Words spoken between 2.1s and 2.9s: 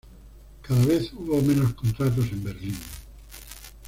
en Berlín.